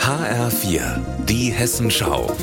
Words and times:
HR4, 0.00 1.00
die 1.28 1.52
Hessenschau. 1.52 2.34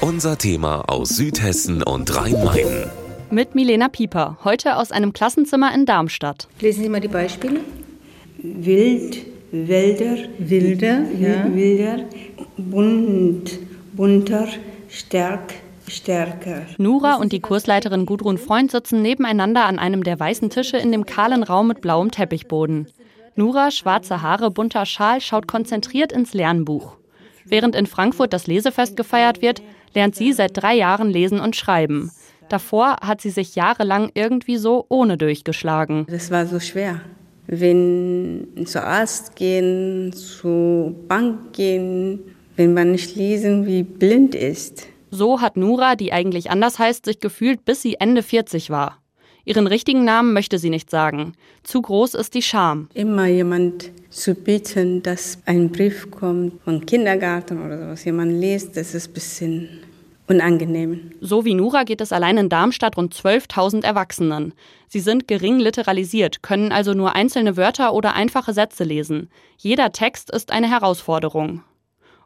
Unser 0.00 0.36
Thema 0.36 0.82
aus 0.88 1.10
Südhessen 1.10 1.82
und 1.82 2.14
Rhein-Main. 2.14 2.90
Mit 3.30 3.54
Milena 3.54 3.88
Pieper, 3.88 4.36
heute 4.44 4.76
aus 4.76 4.92
einem 4.92 5.14
Klassenzimmer 5.14 5.74
in 5.74 5.86
Darmstadt. 5.86 6.48
Lesen 6.60 6.82
Sie 6.82 6.88
mal 6.90 7.00
die 7.00 7.08
Beispiele. 7.08 7.60
Wild, 8.38 9.24
Wälder, 9.50 10.16
Wilder, 10.38 11.04
ja. 11.18 11.54
Wilder, 11.54 12.04
bunt, 12.58 13.58
bunter, 13.94 14.48
stark, 14.88 15.54
stärker. 15.88 16.66
Nura 16.76 17.14
und 17.14 17.32
die 17.32 17.40
Kursleiterin 17.40 18.04
Gudrun 18.04 18.36
Freund 18.38 18.70
sitzen 18.72 19.00
nebeneinander 19.00 19.64
an 19.64 19.78
einem 19.78 20.04
der 20.04 20.20
weißen 20.20 20.50
Tische 20.50 20.76
in 20.76 20.92
dem 20.92 21.06
kahlen 21.06 21.42
Raum 21.42 21.68
mit 21.68 21.80
blauem 21.80 22.10
Teppichboden. 22.10 22.88
Nura, 23.34 23.70
schwarze 23.70 24.20
Haare, 24.22 24.50
bunter 24.50 24.84
Schal, 24.84 25.20
schaut 25.20 25.46
konzentriert 25.46 26.12
ins 26.12 26.34
Lernbuch. 26.34 26.96
Während 27.44 27.74
in 27.74 27.86
Frankfurt 27.86 28.32
das 28.32 28.46
Lesefest 28.46 28.96
gefeiert 28.96 29.42
wird, 29.42 29.62
lernt 29.94 30.14
sie 30.14 30.32
seit 30.32 30.50
drei 30.54 30.74
Jahren 30.74 31.10
lesen 31.10 31.40
und 31.40 31.56
schreiben. 31.56 32.10
Davor 32.48 32.98
hat 33.00 33.20
sie 33.20 33.30
sich 33.30 33.54
jahrelang 33.54 34.10
irgendwie 34.14 34.58
so 34.58 34.84
ohne 34.88 35.16
durchgeschlagen. 35.16 36.06
Das 36.10 36.30
war 36.30 36.46
so 36.46 36.60
schwer. 36.60 37.00
Wenn 37.46 38.48
zur 38.66 38.84
Arzt 38.84 39.36
gehen, 39.36 40.12
zur 40.12 40.90
Bank 41.08 41.54
gehen, 41.54 42.20
wenn 42.56 42.74
man 42.74 42.92
nicht 42.92 43.16
lesen 43.16 43.66
wie 43.66 43.82
blind 43.82 44.34
ist. 44.34 44.86
So 45.10 45.40
hat 45.40 45.56
Nura, 45.56 45.96
die 45.96 46.12
eigentlich 46.12 46.50
anders 46.50 46.78
heißt, 46.78 47.06
sich 47.06 47.20
gefühlt, 47.20 47.64
bis 47.64 47.82
sie 47.82 47.96
Ende 47.98 48.22
40 48.22 48.70
war. 48.70 49.01
Ihren 49.44 49.66
richtigen 49.66 50.04
Namen 50.04 50.32
möchte 50.32 50.58
sie 50.58 50.70
nicht 50.70 50.90
sagen. 50.90 51.32
Zu 51.64 51.82
groß 51.82 52.14
ist 52.14 52.34
die 52.34 52.42
Scham. 52.42 52.88
Immer 52.94 53.26
jemand 53.26 53.90
zu 54.10 54.34
bitten, 54.34 55.02
dass 55.02 55.38
ein 55.46 55.70
Brief 55.70 56.10
kommt 56.10 56.62
vom 56.62 56.86
Kindergarten 56.86 57.64
oder 57.64 57.78
sowas, 57.78 58.04
jemand 58.04 58.40
liest, 58.40 58.76
das 58.76 58.94
ist 58.94 59.08
ein 59.08 59.14
bisschen 59.14 59.68
unangenehm. 60.28 61.10
So 61.20 61.44
wie 61.44 61.54
Nura 61.54 61.82
geht 61.82 62.00
es 62.00 62.12
allein 62.12 62.38
in 62.38 62.48
Darmstadt 62.48 62.96
rund 62.96 63.14
12.000 63.14 63.84
Erwachsenen. 63.84 64.54
Sie 64.86 65.00
sind 65.00 65.26
gering 65.26 65.58
literalisiert, 65.58 66.42
können 66.42 66.70
also 66.70 66.94
nur 66.94 67.14
einzelne 67.14 67.56
Wörter 67.56 67.94
oder 67.94 68.14
einfache 68.14 68.52
Sätze 68.52 68.84
lesen. 68.84 69.28
Jeder 69.58 69.90
Text 69.92 70.30
ist 70.30 70.52
eine 70.52 70.70
Herausforderung. 70.70 71.62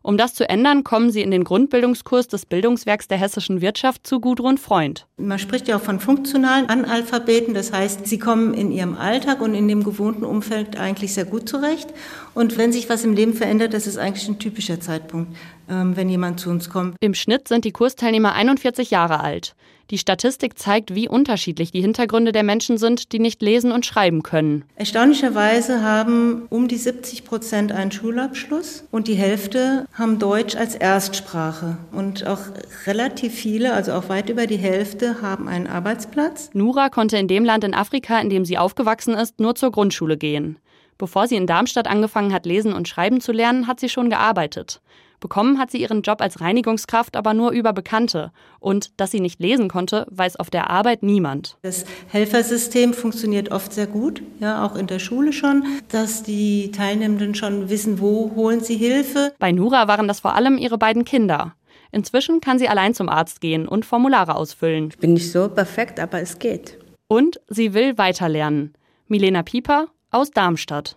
Um 0.07 0.17
das 0.17 0.35
zu 0.35 0.49
ändern, 0.49 0.85
kommen 0.85 1.11
sie 1.11 1.21
in 1.21 1.33
den 1.33 1.43
Grundbildungskurs 1.43 2.29
des 2.29 2.47
Bildungswerks 2.47 3.09
der 3.09 3.19
hessischen 3.19 3.61
Wirtschaft 3.61 4.07
zu 4.07 4.21
Gudrun 4.21 4.57
Freund. 4.57 5.09
Man 5.17 5.41
spricht 5.41 5.67
ja 5.67 5.79
auch 5.79 5.81
von 5.81 5.99
funktionalen 5.99 6.69
Analphabeten, 6.69 7.55
das 7.55 7.73
heißt, 7.73 8.07
sie 8.07 8.21
kommen 8.21 8.55
in 8.55 8.71
ihrem 8.71 8.97
Alltag 8.97 9.41
und 9.41 9.57
in 9.57 9.67
dem 9.67 9.83
gewohnten 9.83 10.23
Umfeld 10.23 10.79
eigentlich 10.79 11.13
sehr 11.13 11.25
gut 11.25 11.49
zurecht. 11.49 11.89
Und 12.35 12.57
wenn 12.57 12.71
sich 12.71 12.89
was 12.89 13.03
im 13.03 13.15
Leben 13.15 13.35
verändert, 13.35 13.75
das 13.75 13.89
ist 13.89 13.99
eigentlich 13.99 14.29
ein 14.29 14.39
typischer 14.39 14.79
Zeitpunkt, 14.79 15.37
ähm, 15.69 15.97
wenn 15.97 16.09
jemand 16.09 16.39
zu 16.39 16.51
uns 16.51 16.71
kommt. 16.71 16.95
Im 17.01 17.15
Schnitt 17.15 17.49
sind 17.49 17.65
die 17.65 17.73
Kursteilnehmer 17.73 18.33
41 18.33 18.93
Jahre 18.93 19.19
alt. 19.19 19.57
Die 19.91 19.99
Statistik 19.99 20.59
zeigt, 20.59 20.97
wie 20.97 21.09
unterschiedlich 21.09 21.71
die 21.71 21.81
Hintergründe 21.81 22.33
der 22.33 22.43
Menschen 22.43 22.77
sind, 22.77 23.13
die 23.13 23.21
nicht 23.21 23.41
lesen 23.41 23.71
und 23.71 23.87
schreiben 23.87 24.25
können. 24.25 24.65
Erstaunlicherweise 24.75 25.83
haben 25.83 26.47
um 26.51 26.67
die 26.67 26.77
70 26.77 27.25
Prozent 27.25 27.71
einen 27.71 27.93
Schulabschluss 27.93 28.85
und 28.91 29.07
die 29.07 29.15
Hälfte 29.15 29.87
haben 29.93 30.19
Deutsch 30.19 30.57
als 30.57 30.75
Erstsprache. 30.75 31.79
Und 31.93 32.27
auch 32.27 32.41
relativ 32.87 33.33
viele, 33.35 33.75
also 33.75 33.93
auch 33.93 34.09
weit 34.09 34.29
über 34.29 34.49
die 34.49 34.57
Hälfte, 34.57 35.23
haben 35.23 35.47
einen 35.47 35.69
Arbeitsplatz. 35.69 36.51
Nura 36.53 36.89
konnte 36.89 37.17
in 37.17 37.29
dem 37.29 37.45
Land 37.45 37.63
in 37.63 37.75
Afrika, 37.75 38.19
in 38.19 38.29
dem 38.29 38.45
sie 38.45 38.59
aufgewachsen 38.59 39.15
ist, 39.15 39.39
nur 39.39 39.55
zur 39.55 39.71
Grundschule 39.71 40.17
gehen. 40.17 40.59
Bevor 40.99 41.29
sie 41.29 41.37
in 41.37 41.47
Darmstadt 41.47 41.87
angefangen 41.87 42.33
hat, 42.33 42.47
lesen 42.47 42.73
und 42.73 42.89
schreiben 42.89 43.21
zu 43.21 43.31
lernen, 43.31 43.67
hat 43.67 43.79
sie 43.79 43.89
schon 43.89 44.11
gearbeitet. 44.11 44.81
Bekommen 45.27 45.59
hat 45.59 45.73
sie 45.73 45.79
ihren 45.79 46.03
Job 46.03 46.21
als 46.21 46.41
Reinigungskraft 46.41 47.17
aber 47.17 47.35
nur 47.35 47.51
über 47.51 47.73
Bekannte. 47.73 48.31
Und 48.61 49.01
dass 49.01 49.11
sie 49.11 49.19
nicht 49.19 49.41
lesen 49.41 49.69
konnte, 49.69 50.07
weiß 50.09 50.37
auf 50.37 50.51
der 50.51 50.71
Arbeit 50.71 51.03
niemand. 51.03 51.59
Das 51.63 51.85
Helfersystem 52.07 52.95
funktioniert 52.95 53.51
oft 53.51 53.73
sehr 53.73 53.89
gut, 53.89 54.23
ja, 54.39 54.65
auch 54.65 54.77
in 54.77 54.87
der 54.87 55.01
Schule 55.01 55.33
schon, 55.33 55.65
dass 55.89 56.23
die 56.23 56.71
Teilnehmenden 56.71 57.35
schon 57.35 57.69
wissen, 57.69 57.99
wo 57.99 58.37
holen 58.37 58.61
sie 58.61 58.77
Hilfe. 58.77 59.35
Bei 59.41 59.51
Nura 59.51 59.89
waren 59.89 60.07
das 60.07 60.21
vor 60.21 60.37
allem 60.37 60.59
ihre 60.59 60.79
beiden 60.79 61.05
Kinder. 61.05 61.57
Inzwischen 61.91 62.41
kann 62.41 62.61
sie 62.61 62.69
allein 62.69 62.95
zum 62.95 63.09
Arzt 63.09 63.41
gehen 63.41 63.67
und 63.67 63.85
Formulare 63.85 64.37
ausfüllen. 64.37 64.91
Ich 64.91 64.99
bin 64.99 65.15
nicht 65.15 65.33
so 65.33 65.49
perfekt, 65.49 65.99
aber 65.99 66.21
es 66.21 66.39
geht. 66.39 66.79
Und 67.09 67.41
sie 67.49 67.75
will 67.75 67.99
weiterlernen. 67.99 68.75
Milena 69.09 69.43
Pieper 69.43 69.89
aus 70.13 70.31
Darmstadt. 70.31 70.97